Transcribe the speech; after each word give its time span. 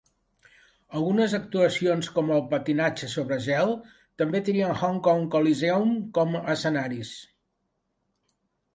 Algunes 0.99 1.35
actuacions 1.39 2.09
com 2.15 2.31
el 2.37 2.41
patinatge 2.55 3.11
sobre 3.13 3.39
gel 3.49 3.75
també 4.23 4.43
trien 4.51 4.75
Hong 4.83 5.01
Kong 5.11 5.25
Coliseum 5.39 5.97
com 6.19 6.37
a 6.45 6.45
escenaris. 6.59 7.17